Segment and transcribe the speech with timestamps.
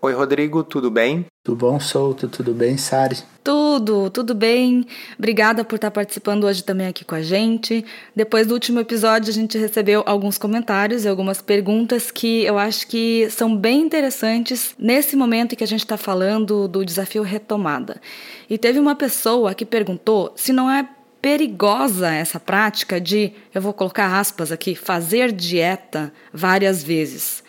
[0.00, 1.26] Oi, Rodrigo, tudo bem?
[1.42, 2.28] Tudo bom, Souto?
[2.28, 3.16] Tudo bem, Sari?
[3.42, 4.86] Tudo, tudo bem.
[5.18, 7.84] Obrigada por estar participando hoje também aqui com a gente.
[8.14, 12.86] Depois do último episódio, a gente recebeu alguns comentários e algumas perguntas que eu acho
[12.86, 18.00] que são bem interessantes nesse momento em que a gente está falando do desafio retomada.
[18.48, 20.88] E teve uma pessoa que perguntou se não é
[21.20, 27.42] perigosa essa prática de, eu vou colocar aspas aqui, fazer dieta várias vezes.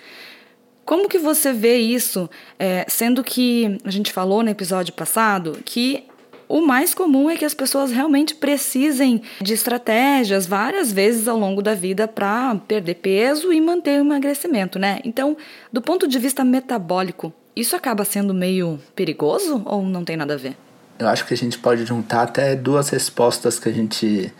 [0.89, 2.27] Como que você vê isso,
[2.57, 6.05] é, sendo que a gente falou no episódio passado que
[6.47, 11.61] o mais comum é que as pessoas realmente precisem de estratégias várias vezes ao longo
[11.61, 14.99] da vida para perder peso e manter o emagrecimento, né?
[15.05, 15.37] Então,
[15.71, 20.37] do ponto de vista metabólico, isso acaba sendo meio perigoso ou não tem nada a
[20.37, 20.57] ver?
[20.97, 24.33] Eu acho que a gente pode juntar até duas respostas que a gente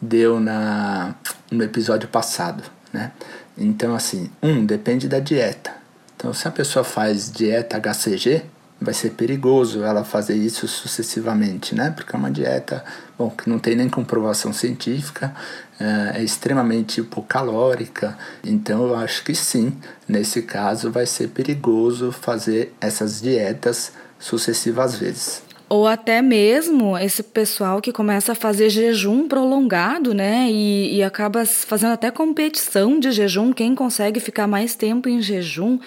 [0.00, 1.14] deu na,
[1.48, 3.12] no episódio passado, né?
[3.56, 5.80] Então, assim, um, depende da dieta.
[6.22, 8.44] Então, se a pessoa faz dieta HCG,
[8.80, 11.90] vai ser perigoso ela fazer isso sucessivamente, né?
[11.90, 12.84] Porque é uma dieta,
[13.18, 15.34] bom, que não tem nem comprovação científica,
[15.80, 18.16] é, é extremamente hipocalórica.
[18.44, 25.42] Então, eu acho que sim, nesse caso, vai ser perigoso fazer essas dietas sucessivas vezes
[25.72, 30.46] ou até mesmo esse pessoal que começa a fazer jejum prolongado, né?
[30.50, 35.78] E, e, acaba fazendo até competição de jejum, quem consegue ficar mais tempo em jejum.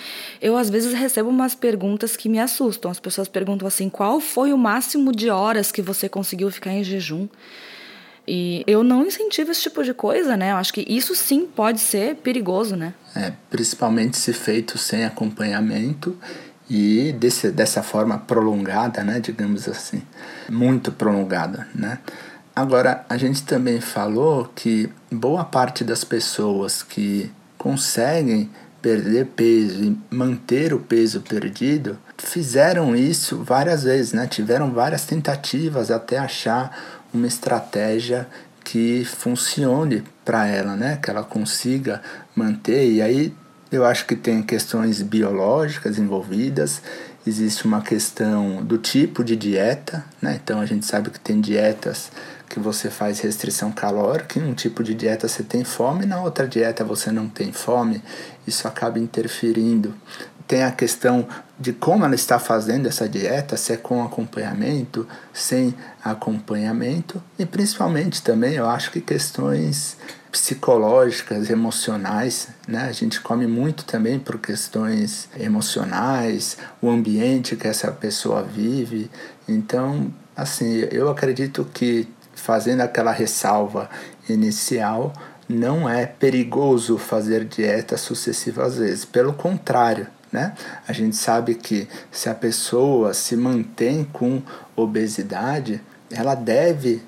[0.41, 2.89] Eu, às vezes, recebo umas perguntas que me assustam.
[2.89, 6.83] As pessoas perguntam assim: qual foi o máximo de horas que você conseguiu ficar em
[6.83, 7.28] jejum?
[8.28, 10.52] E eu não incentivo esse tipo de coisa, né?
[10.52, 12.95] Eu acho que isso sim pode ser perigoso, né?
[13.16, 16.17] É, principalmente se feito sem acompanhamento
[16.69, 20.02] e desse, dessa forma prolongada, né, digamos assim,
[20.49, 21.99] muito prolongada, né.
[22.55, 28.49] Agora, a gente também falou que boa parte das pessoas que conseguem
[28.81, 34.27] perder peso e manter o peso perdido fizeram isso várias vezes, né?
[34.27, 38.28] Tiveram várias tentativas até achar uma estratégia
[38.63, 40.97] que funcione para ela, né?
[41.01, 42.01] Que ela consiga
[42.35, 43.34] manter e aí
[43.71, 46.81] eu acho que tem questões biológicas envolvidas,
[47.25, 50.39] existe uma questão do tipo de dieta, né?
[50.41, 52.11] Então a gente sabe que tem dietas
[52.47, 56.47] que você faz restrição calórica, em um tipo de dieta você tem fome, na outra
[56.47, 58.03] dieta você não tem fome,
[58.45, 59.93] isso acaba interferindo.
[60.47, 61.27] Tem a questão
[61.59, 65.73] de como ela está fazendo essa dieta, se é com acompanhamento, sem
[66.03, 69.97] acompanhamento, e principalmente também eu acho que questões
[70.31, 72.88] psicológicas, emocionais, né?
[72.89, 79.09] A gente come muito também por questões emocionais, o ambiente que essa pessoa vive.
[79.47, 82.05] Então, assim, eu acredito que
[82.35, 83.89] fazendo aquela ressalva
[84.27, 85.13] inicial,
[85.47, 89.05] não é perigoso fazer dieta sucessivas vezes.
[89.05, 90.53] Pelo contrário, né?
[90.85, 94.41] A gente sabe que se a pessoa se mantém com
[94.75, 95.81] obesidade,
[96.12, 97.01] ela deve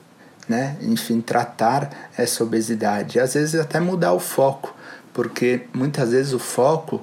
[0.47, 0.77] né?
[0.81, 3.17] Enfim, tratar essa obesidade.
[3.17, 4.73] E às vezes até mudar o foco,
[5.13, 7.01] porque muitas vezes o foco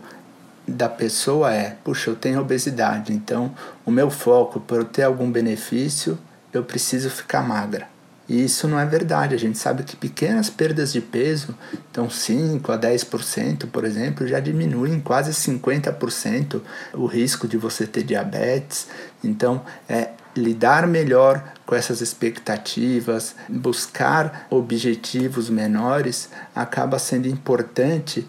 [0.67, 5.31] da pessoa é, puxa, eu tenho obesidade, então o meu foco para eu ter algum
[5.31, 6.19] benefício,
[6.55, 7.87] eu preciso ficar magra.
[8.29, 9.35] E isso não é verdade.
[9.35, 11.55] A gente sabe que pequenas perdas de peso,
[11.91, 16.61] então 5 a 10%, por exemplo, já diminuem quase 50%
[16.95, 18.89] o risco de você ter diabetes.
[19.23, 28.27] Então, é lidar melhor com essas expectativas, buscar objetivos menores, acaba sendo importante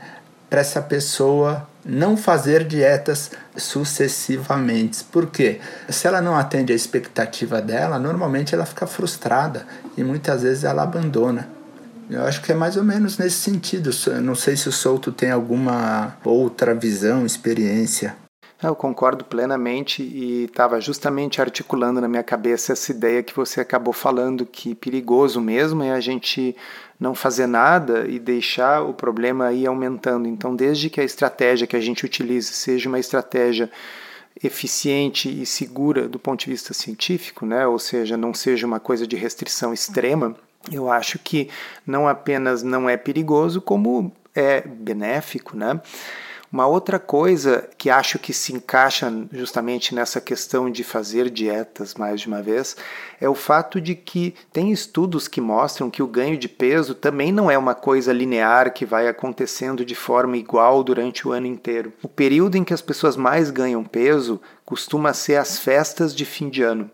[0.50, 5.04] para essa pessoa não fazer dietas sucessivamente.
[5.06, 5.60] Por quê?
[5.90, 9.68] Se ela não atende a expectativa dela, normalmente ela fica frustrada
[9.98, 11.50] e muitas vezes ela abandona.
[12.10, 13.90] Eu acho que é mais ou menos nesse sentido.
[14.22, 18.16] Não sei se o Souto tem alguma outra visão, experiência.
[18.62, 23.94] Eu concordo plenamente e estava justamente articulando na minha cabeça essa ideia que você acabou
[23.94, 26.56] falando, que perigoso mesmo é a gente
[27.00, 30.28] não fazer nada e deixar o problema ir aumentando.
[30.28, 33.70] Então, desde que a estratégia que a gente utilize seja uma estratégia
[34.44, 37.66] eficiente e segura do ponto de vista científico, né?
[37.66, 40.36] ou seja, não seja uma coisa de restrição extrema,
[40.72, 41.50] eu acho que
[41.86, 45.80] não apenas não é perigoso, como é benéfico, né?
[46.52, 52.22] Uma outra coisa que acho que se encaixa justamente nessa questão de fazer dietas mais
[52.22, 52.78] de uma vez
[53.20, 57.32] é o fato de que tem estudos que mostram que o ganho de peso também
[57.32, 61.92] não é uma coisa linear que vai acontecendo de forma igual durante o ano inteiro.
[62.02, 66.50] O período em que as pessoas mais ganham peso costuma ser as festas de fim
[66.50, 66.90] de ano.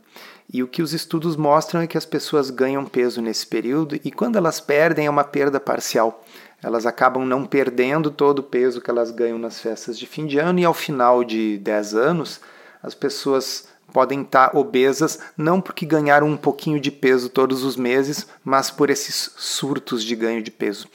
[0.53, 4.11] E o que os estudos mostram é que as pessoas ganham peso nesse período e
[4.11, 6.25] quando elas perdem é uma perda parcial
[6.63, 10.37] elas acabam não perdendo todo o peso que elas ganham nas festas de fim de
[10.37, 12.39] ano e ao final de 10 anos
[12.83, 18.27] as pessoas podem estar obesas não porque ganharam um pouquinho de peso todos os meses,
[18.43, 20.87] mas por esses surtos de ganho de peso.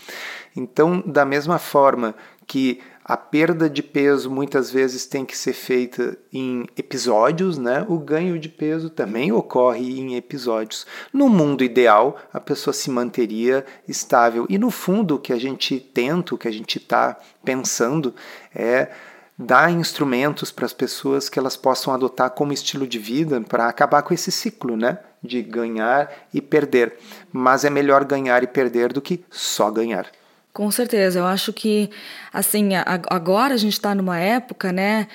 [0.57, 2.15] Então, da mesma forma
[2.47, 7.85] que a perda de peso muitas vezes tem que ser feita em episódios, né?
[7.89, 10.87] O ganho de peso também ocorre em episódios.
[11.13, 14.47] No mundo ideal, a pessoa se manteria estável.
[14.49, 18.15] E no fundo, o que a gente tenta, o que a gente está pensando
[18.55, 18.91] é
[19.39, 24.03] dar instrumentos para as pessoas que elas possam adotar como estilo de vida para acabar
[24.03, 24.99] com esse ciclo, né?
[25.23, 26.97] De ganhar e perder.
[27.33, 30.11] Mas é melhor ganhar e perder do que só ganhar.
[30.57, 31.91] Com certeza, eu acho que
[32.33, 32.71] assim
[33.11, 35.07] agora a gente está numa época, né?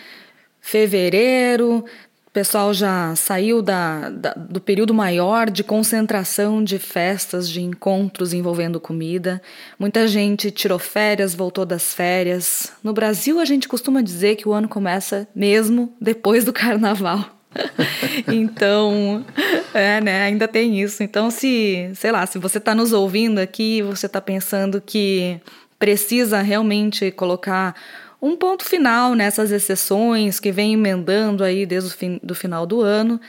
[0.59, 7.59] Fevereiro, o pessoal já saiu da, da, do período maior de concentração de festas, de
[7.59, 9.41] encontros envolvendo comida.
[9.79, 12.71] Muita gente tirou férias, voltou das férias.
[12.83, 17.40] No Brasil, a gente costuma dizer que o ano começa mesmo depois do carnaval.
[18.27, 19.25] então,
[19.73, 21.03] é, né, ainda tem isso.
[21.03, 25.39] Então, se, sei lá, se você está nos ouvindo aqui, você está pensando que
[25.77, 27.75] precisa realmente colocar
[28.21, 32.81] um ponto final nessas exceções que vem emendando aí desde o fim, do final do
[32.81, 33.19] ano.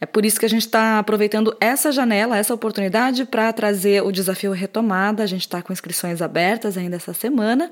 [0.00, 4.12] É por isso que a gente está aproveitando essa janela, essa oportunidade para trazer o
[4.12, 5.24] desafio retomada.
[5.24, 7.68] A gente está com inscrições abertas ainda essa semana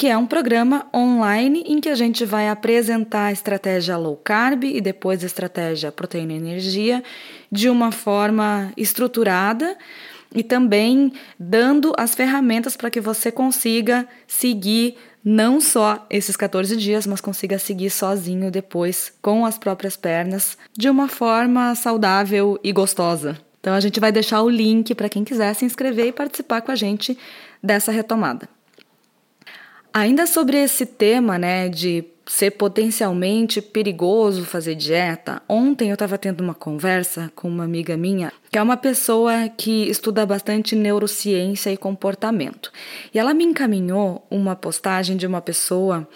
[0.00, 4.64] que é um programa online em que a gente vai apresentar a estratégia low carb
[4.64, 7.04] e depois a estratégia proteína e energia
[7.52, 9.76] de uma forma estruturada
[10.34, 17.06] e também dando as ferramentas para que você consiga seguir não só esses 14 dias,
[17.06, 23.38] mas consiga seguir sozinho depois com as próprias pernas de uma forma saudável e gostosa.
[23.60, 26.72] Então a gente vai deixar o link para quem quiser se inscrever e participar com
[26.72, 27.18] a gente
[27.62, 28.48] dessa retomada.
[29.92, 36.42] Ainda sobre esse tema, né, de ser potencialmente perigoso fazer dieta, ontem eu estava tendo
[36.42, 41.76] uma conversa com uma amiga minha, que é uma pessoa que estuda bastante neurociência e
[41.76, 42.70] comportamento.
[43.12, 46.06] E ela me encaminhou uma postagem de uma pessoa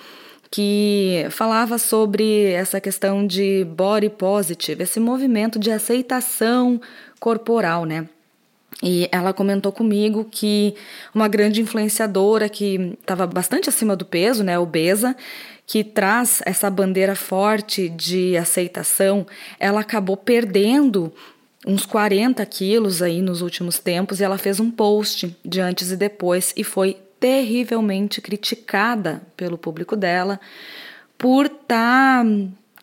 [0.53, 6.81] que falava sobre essa questão de body positive, esse movimento de aceitação
[7.19, 8.09] corporal, né?
[8.83, 10.75] E ela comentou comigo que
[11.15, 15.17] uma grande influenciadora que estava bastante acima do peso, né, obesa,
[15.67, 19.27] que traz essa bandeira forte de aceitação,
[19.59, 21.13] ela acabou perdendo
[21.67, 25.97] uns 40 quilos aí nos últimos tempos e ela fez um post de antes e
[25.97, 30.39] depois e foi terrivelmente criticada pelo público dela
[31.17, 32.31] por estar tá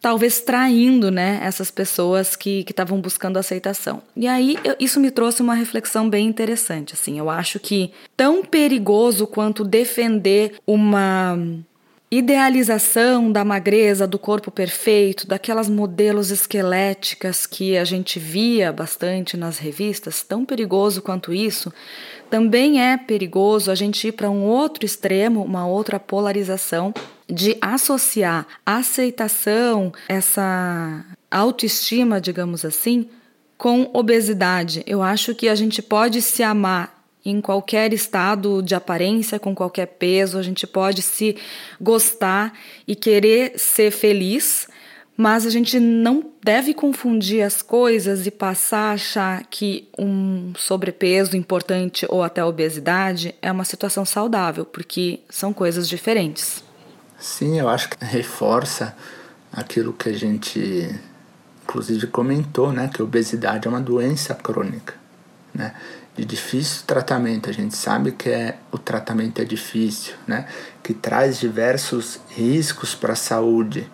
[0.02, 4.02] talvez traindo né, essas pessoas que estavam buscando aceitação.
[4.16, 6.96] E aí eu, isso me trouxe uma reflexão bem interessante.
[6.96, 11.38] Assim, eu acho que tão perigoso quanto defender uma
[12.10, 19.58] idealização da magreza, do corpo perfeito, daquelas modelos esqueléticas que a gente via bastante nas
[19.58, 21.72] revistas, tão perigoso quanto isso,
[22.30, 26.94] também é perigoso a gente ir para um outro extremo, uma outra polarização
[27.32, 33.08] de associar aceitação, essa autoestima, digamos assim,
[33.58, 34.84] com obesidade.
[34.86, 39.86] Eu acho que a gente pode se amar em qualquer estado de aparência, com qualquer
[39.86, 41.38] peso, a gente pode se
[41.80, 42.52] gostar
[42.88, 44.68] e querer ser feliz,
[45.16, 51.38] mas a gente não deve confundir as coisas e passar a achar que um sobrepeso
[51.38, 56.64] importante ou até obesidade é uma situação saudável, porque são coisas diferentes.
[57.22, 58.96] Sim, eu acho que reforça
[59.54, 61.00] aquilo que a gente
[61.64, 64.94] inclusive comentou, né, que a obesidade é uma doença crônica,
[65.54, 65.74] né?
[66.18, 70.46] De difícil tratamento, a gente sabe que é, o tratamento é difícil, né?
[70.84, 73.90] Que traz diversos riscos para a saúde.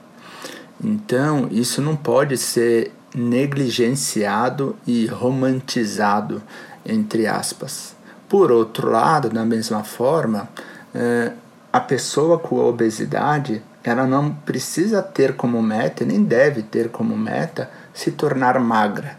[0.83, 6.41] Então, isso não pode ser negligenciado e romantizado,
[6.83, 7.95] entre aspas.
[8.27, 10.49] Por outro lado, da mesma forma,
[10.95, 11.33] é,
[11.77, 17.69] a pessoa com obesidade ela não precisa ter como meta, nem deve ter como meta,
[17.93, 19.17] se tornar magra.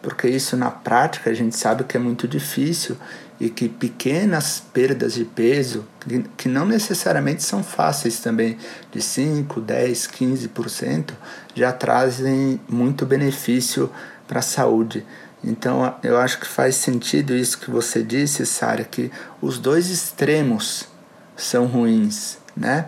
[0.00, 2.96] Porque isso na prática a gente sabe que é muito difícil
[3.40, 5.84] e que pequenas perdas de peso,
[6.36, 8.56] que não necessariamente são fáceis também,
[8.92, 11.10] de 5, 10, 15%,
[11.54, 13.90] já trazem muito benefício
[14.28, 15.04] para a saúde.
[15.42, 19.10] Então eu acho que faz sentido isso que você disse, Sara, que
[19.42, 20.89] os dois extremos
[21.42, 22.86] são ruins, né?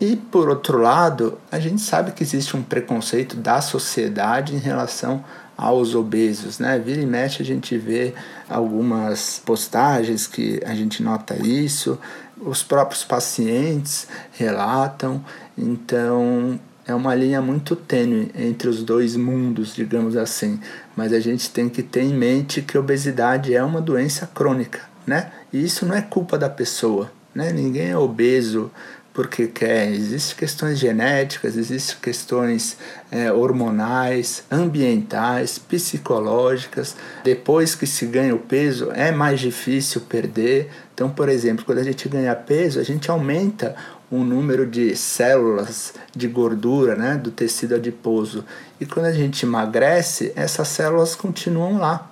[0.00, 5.24] E por outro lado, a gente sabe que existe um preconceito da sociedade em relação
[5.56, 6.78] aos obesos, né?
[6.78, 8.12] Vira e mexe a gente vê
[8.48, 11.98] algumas postagens que a gente nota isso,
[12.38, 15.24] os próprios pacientes relatam,
[15.56, 20.60] então é uma linha muito tênue entre os dois mundos, digamos assim.
[20.94, 25.32] Mas a gente tem que ter em mente que obesidade é uma doença crônica, né?
[25.50, 27.52] E isso não é culpa da pessoa, né?
[27.52, 28.70] Ninguém é obeso
[29.12, 29.90] porque quer.
[29.92, 32.76] Existem questões genéticas, existem questões
[33.10, 36.96] é, hormonais, ambientais, psicológicas.
[37.24, 40.70] Depois que se ganha o peso, é mais difícil perder.
[40.94, 43.76] Então, por exemplo, quando a gente ganha peso, a gente aumenta
[44.10, 48.44] o número de células de gordura né, do tecido adiposo.
[48.80, 52.10] E quando a gente emagrece, essas células continuam lá.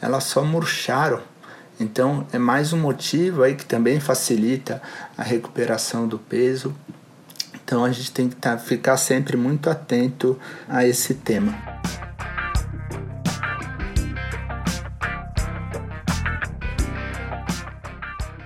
[0.00, 1.20] Elas só murcharam.
[1.78, 4.80] Então é mais um motivo aí que também facilita
[5.16, 6.74] a recuperação do peso.
[7.62, 11.54] Então a gente tem que tá, ficar sempre muito atento a esse tema.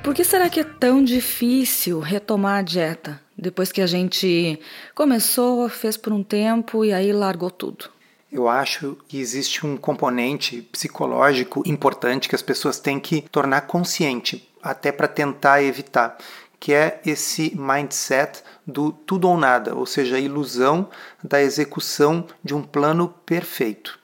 [0.02, 4.58] Por que será que é tão difícil retomar a dieta depois que a gente
[4.92, 7.99] começou, fez por um tempo e aí largou tudo?
[8.32, 14.48] Eu acho que existe um componente psicológico importante que as pessoas têm que tornar consciente,
[14.62, 16.16] até para tentar evitar,
[16.58, 20.88] que é esse mindset do tudo ou nada, ou seja, a ilusão
[21.24, 23.99] da execução de um plano perfeito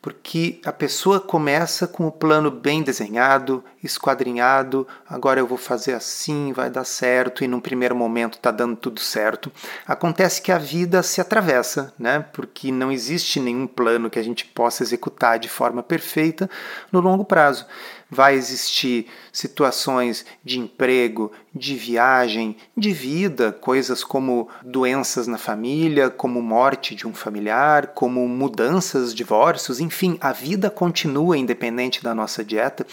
[0.00, 6.52] porque a pessoa começa com o plano bem desenhado, esquadrinhado, agora eu vou fazer assim,
[6.52, 9.50] vai dar certo, e num primeiro momento está dando tudo certo.
[9.86, 12.24] Acontece que a vida se atravessa, né?
[12.32, 16.48] porque não existe nenhum plano que a gente possa executar de forma perfeita
[16.92, 17.66] no longo prazo
[18.10, 26.40] vai existir situações de emprego, de viagem, de vida, coisas como doenças na família, como
[26.40, 32.86] morte de um familiar, como mudanças, divórcios, enfim, a vida continua independente da nossa dieta.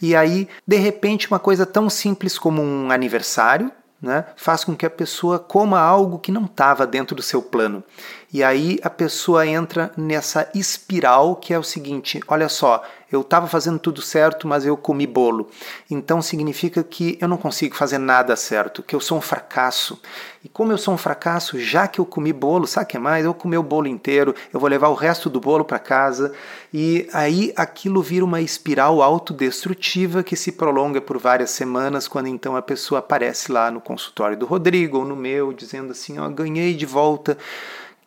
[0.00, 4.86] E aí, de repente, uma coisa tão simples como um aniversário, né, faz com que
[4.86, 7.84] a pessoa coma algo que não estava dentro do seu plano.
[8.32, 13.48] E aí a pessoa entra nessa espiral que é o seguinte: olha só, eu estava
[13.48, 15.48] fazendo tudo certo, mas eu comi bolo.
[15.90, 20.00] Então significa que eu não consigo fazer nada certo, que eu sou um fracasso.
[20.44, 23.24] E como eu sou um fracasso, já que eu comi bolo, sabe o que mais?
[23.24, 26.32] Eu comi o bolo inteiro, eu vou levar o resto do bolo para casa.
[26.72, 32.54] E aí aquilo vira uma espiral autodestrutiva que se prolonga por várias semanas, quando então
[32.54, 36.74] a pessoa aparece lá no consultório do Rodrigo ou no meu, dizendo assim: ó, ganhei
[36.74, 37.36] de volta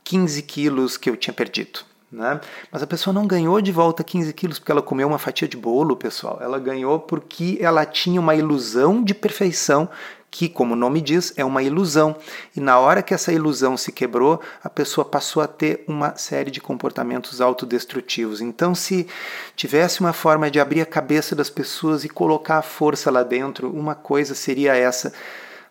[0.04, 1.82] 15 quilos que eu tinha perdido.
[2.12, 2.40] Né?
[2.72, 5.58] Mas a pessoa não ganhou de volta 15 quilos porque ela comeu uma fatia de
[5.58, 6.38] bolo, pessoal.
[6.40, 9.90] Ela ganhou porque ela tinha uma ilusão de perfeição
[10.34, 12.16] que, como o nome diz, é uma ilusão.
[12.56, 16.50] E na hora que essa ilusão se quebrou, a pessoa passou a ter uma série
[16.50, 18.42] de comportamentos autodestrutivos.
[18.42, 19.08] Então, se
[19.56, 23.70] tivesse uma forma de abrir a cabeça das pessoas e colocar a força lá dentro,
[23.70, 25.14] uma coisa seria essa: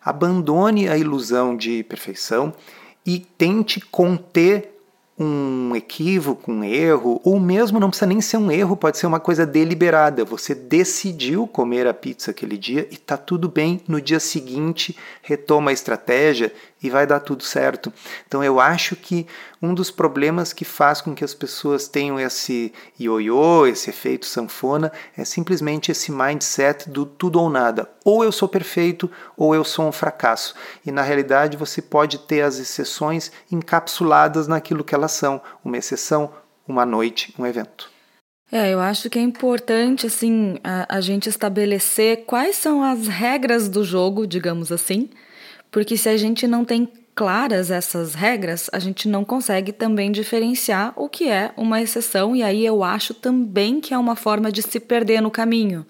[0.03, 2.53] abandone a ilusão de perfeição
[3.05, 4.73] e tente conter
[5.17, 9.19] um equívoco, um erro, ou mesmo não precisa nem ser um erro, pode ser uma
[9.19, 10.25] coisa deliberada.
[10.25, 13.81] Você decidiu comer a pizza aquele dia e está tudo bem.
[13.87, 16.51] No dia seguinte, retoma a estratégia
[16.83, 17.91] e vai dar tudo certo.
[18.27, 19.25] Então eu acho que
[19.61, 24.91] um dos problemas que faz com que as pessoas tenham esse ioiô, esse efeito sanfona,
[25.17, 27.89] é simplesmente esse mindset do tudo ou nada.
[28.03, 30.53] Ou eu sou perfeito ou eu sou um fracasso.
[30.85, 36.33] E na realidade você pode ter as exceções encapsuladas naquilo que elas são, uma exceção,
[36.67, 37.93] uma noite, um evento.
[38.51, 43.67] É, eu acho que é importante assim a, a gente estabelecer quais são as regras
[43.67, 45.09] do jogo, digamos assim,
[45.73, 50.93] porque se a gente não tem claras essas regras, a gente não consegue também diferenciar
[50.95, 54.61] o que é uma exceção, e aí eu acho também que é uma forma de
[54.61, 55.83] se perder no caminho,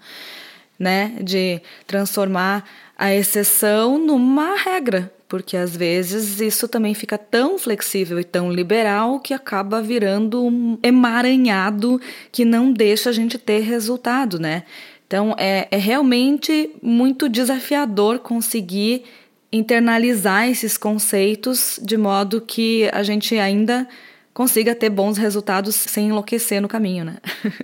[0.80, 1.18] né?
[1.22, 2.64] De transformar
[2.98, 9.20] a exceção numa regra, porque às vezes isso também fica tão flexível e tão liberal
[9.20, 12.00] que acaba virando um emaranhado
[12.32, 14.64] que não deixa a gente ter resultado, né?
[15.06, 19.04] Então é, é realmente muito desafiador conseguir
[19.54, 23.88] internalizar esses conceitos de modo que a gente ainda
[24.34, 27.18] consiga ter bons resultados sem enlouquecer no caminho, né?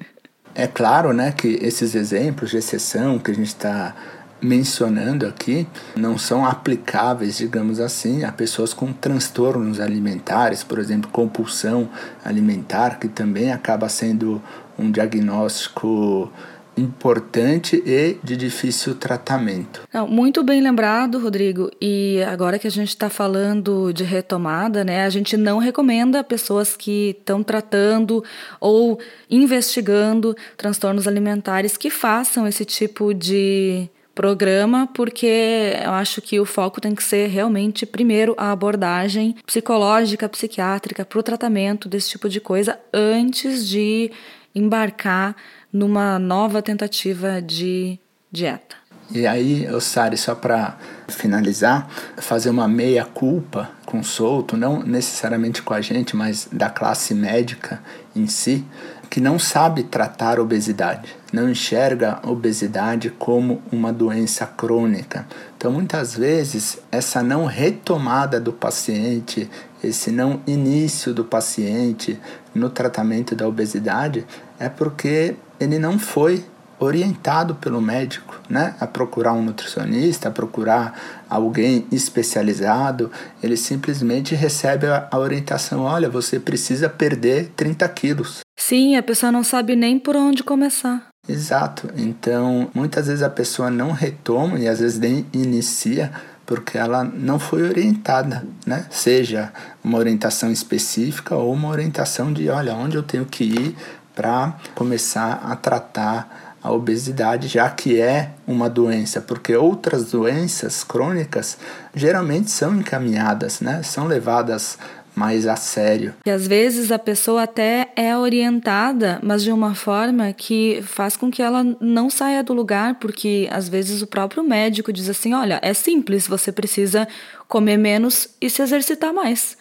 [0.54, 3.96] é claro, né, que esses exemplos de exceção que a gente está
[4.40, 11.90] mencionando aqui não são aplicáveis, digamos assim, a pessoas com transtornos alimentares, por exemplo, compulsão
[12.24, 14.42] alimentar, que também acaba sendo
[14.78, 16.32] um diagnóstico
[16.80, 19.82] importante e de difícil tratamento.
[19.94, 21.70] Não, muito bem lembrado, Rodrigo.
[21.82, 26.76] E agora que a gente está falando de retomada, né, a gente não recomenda pessoas
[26.76, 28.24] que estão tratando
[28.60, 36.46] ou investigando transtornos alimentares que façam esse tipo de programa, porque eu acho que o
[36.46, 42.28] foco tem que ser realmente, primeiro, a abordagem psicológica, psiquiátrica para o tratamento desse tipo
[42.28, 44.12] de coisa antes de
[44.54, 45.36] embarcar
[45.72, 48.00] numa nova tentativa de
[48.32, 48.80] dieta.
[49.12, 50.78] E aí, Sari, só para
[51.08, 57.16] finalizar, fazer uma meia-culpa com o Souto, não necessariamente com a gente, mas da classe
[57.16, 57.82] médica
[58.16, 58.64] em si,
[59.10, 65.26] que não sabe tratar obesidade, não enxerga obesidade como uma doença crônica.
[65.58, 69.50] Então, muitas vezes, essa não retomada do paciente,
[69.84, 72.20] esse não início do paciente
[72.54, 74.26] no tratamento da obesidade
[74.60, 76.44] é porque ele não foi
[76.80, 83.12] orientado pelo médico, né, a procurar um nutricionista, a procurar alguém especializado,
[83.44, 88.40] ele simplesmente recebe a orientação: olha, você precisa perder 30 quilos.
[88.58, 91.08] Sim, a pessoa não sabe nem por onde começar.
[91.28, 91.90] Exato.
[91.96, 96.12] Então, muitas vezes a pessoa não retoma e às vezes nem inicia
[96.50, 98.88] porque ela não foi orientada, né?
[98.90, 99.54] Seja
[99.84, 103.78] uma orientação específica ou uma orientação de, olha, onde eu tenho que ir
[104.16, 111.56] para começar a tratar a obesidade, já que é uma doença, porque outras doenças crônicas
[111.94, 113.84] geralmente são encaminhadas, né?
[113.84, 114.76] São levadas
[115.20, 116.16] mais a sério.
[116.26, 121.30] E às vezes a pessoa até é orientada, mas de uma forma que faz com
[121.30, 125.60] que ela não saia do lugar, porque às vezes o próprio médico diz assim: olha,
[125.62, 127.06] é simples, você precisa
[127.50, 129.58] comer menos e se exercitar mais.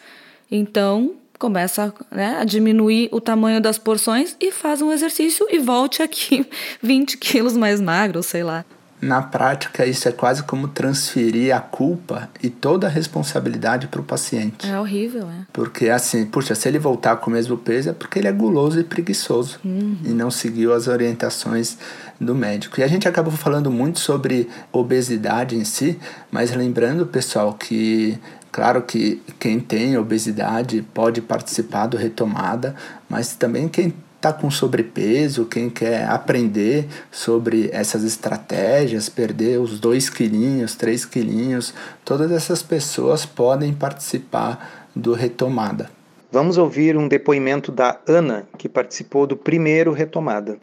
[0.48, 6.02] Então, começa né, a diminuir o tamanho das porções e faz um exercício e volte
[6.02, 6.46] aqui
[6.80, 8.64] 20 quilos mais magro, sei lá.
[9.00, 14.04] Na prática, isso é quase como transferir a culpa e toda a responsabilidade para o
[14.04, 14.68] paciente.
[14.68, 15.46] É horrível, é.
[15.52, 18.80] Porque, assim, puxa, se ele voltar com o mesmo peso é porque ele é guloso
[18.80, 19.98] e preguiçoso uhum.
[20.04, 21.78] e não seguiu as orientações
[22.20, 22.80] do médico.
[22.80, 25.98] E a gente acabou falando muito sobre obesidade em si,
[26.30, 28.18] mas lembrando, pessoal, que
[28.50, 32.74] Claro que quem tem obesidade pode participar do retomada,
[33.08, 40.10] mas também quem está com sobrepeso, quem quer aprender sobre essas estratégias, perder os 2
[40.10, 41.72] quilinhos, 3 quilinhos,
[42.04, 45.88] todas essas pessoas podem participar do retomada.
[46.32, 50.58] Vamos ouvir um depoimento da Ana, que participou do primeiro retomada.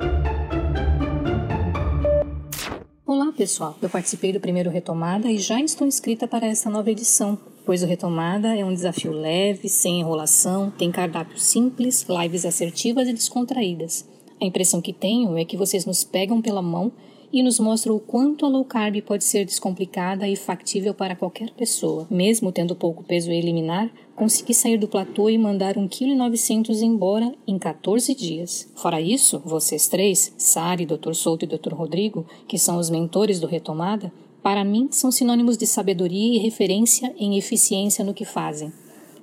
[3.05, 7.39] Olá pessoal, eu participei do primeiro Retomada e já estou inscrita para essa nova edição,
[7.65, 13.13] pois o Retomada é um desafio leve, sem enrolação, tem cardápio simples, lives assertivas e
[13.13, 14.07] descontraídas.
[14.39, 16.91] A impressão que tenho é que vocês nos pegam pela mão
[17.31, 21.51] e nos mostra o quanto a low carb pode ser descomplicada e factível para qualquer
[21.51, 22.07] pessoa.
[22.09, 27.33] Mesmo tendo pouco peso a eliminar, consegui sair do platô e mandar 1,9 kg embora
[27.45, 28.71] em 14 dias.
[28.75, 31.13] Fora isso, vocês três, Sari, Dr.
[31.13, 31.73] Souto e Dr.
[31.73, 34.13] Rodrigo, que são os mentores do Retomada,
[34.45, 38.71] para mim são sinônimos de sabedoria e referência em eficiência no que fazem.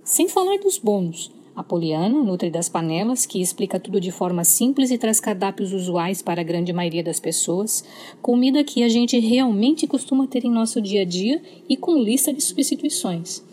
[0.02, 4.90] Sem falar dos bônus, a Poliana, Nutri das Panelas, que explica tudo de forma simples
[4.90, 7.84] e traz cardápios usuais para a grande maioria das pessoas,
[8.20, 12.32] comida que a gente realmente costuma ter em nosso dia a dia e com lista
[12.32, 13.44] de substituições.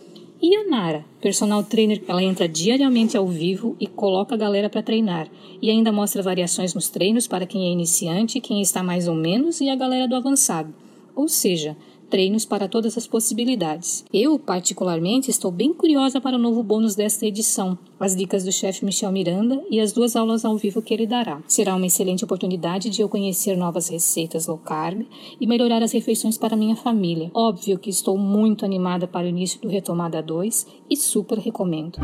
[0.41, 4.81] E a Nara, personal trainer, ela entra diariamente ao vivo e coloca a galera para
[4.81, 5.29] treinar.
[5.61, 9.61] E ainda mostra variações nos treinos para quem é iniciante, quem está mais ou menos
[9.61, 10.73] e a galera do avançado.
[11.15, 11.75] Ou seja,
[12.09, 14.03] treinos para todas as possibilidades.
[14.11, 18.83] Eu, particularmente, estou bem curiosa para o novo bônus desta edição, as dicas do chefe
[18.83, 21.41] Michel Miranda e as duas aulas ao vivo que ele dará.
[21.47, 25.05] Será uma excelente oportunidade de eu conhecer novas receitas low carb
[25.39, 27.29] e melhorar as refeições para minha família.
[27.33, 31.99] Óbvio que estou muito animada para o início do Retomada 2 e super recomendo.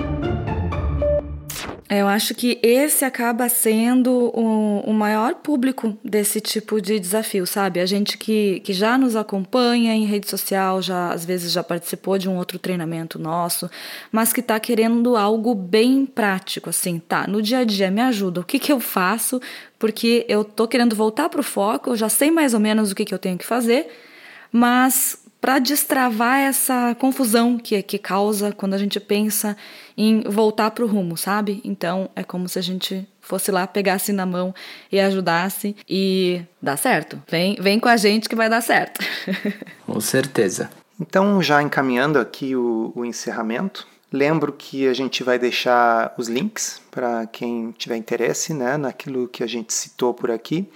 [1.87, 7.79] Eu acho que esse acaba sendo o, o, maior público desse tipo de desafio, sabe?
[7.79, 12.17] A gente que, que já nos acompanha em rede social, já às vezes já participou
[12.17, 13.69] de um outro treinamento nosso,
[14.11, 17.27] mas que está querendo algo bem prático, assim, tá?
[17.27, 19.39] No dia a dia me ajuda, o que, que eu faço?
[19.77, 22.95] Porque eu tô querendo voltar para o foco, eu já sei mais ou menos o
[22.95, 23.87] que, que eu tenho que fazer,
[24.51, 29.55] mas para destravar essa confusão que, que causa quando a gente pensa
[29.95, 31.61] em voltar para o rumo, sabe?
[31.63, 34.55] Então é como se a gente fosse lá, pegasse na mão
[34.91, 37.21] e ajudasse e dá certo.
[37.29, 39.05] Vem, vem com a gente que vai dar certo.
[39.85, 40.67] com certeza.
[40.99, 46.81] Então, já encaminhando aqui o, o encerramento, Lembro que a gente vai deixar os links
[46.89, 50.69] para quem tiver interesse né, naquilo que a gente citou por aqui.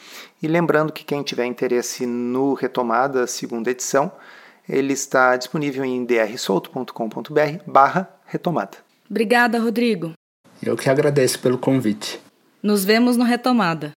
[0.44, 4.12] E lembrando que quem tiver interesse no Retomada, segunda edição,
[4.70, 8.78] ele está disponível em drsolto.com.br barra retomada.
[9.10, 10.14] Obrigada, Rodrigo.
[10.62, 12.20] Eu que agradeço pelo convite.
[12.62, 13.94] Nos vemos no Retomada.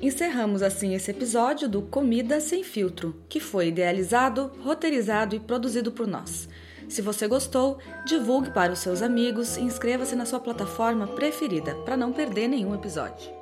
[0.00, 6.08] Encerramos assim esse episódio do Comida Sem Filtro, que foi idealizado, roteirizado e produzido por
[6.08, 6.48] nós.
[6.88, 11.96] Se você gostou, divulgue para os seus amigos e inscreva-se na sua plataforma preferida para
[11.96, 13.41] não perder nenhum episódio.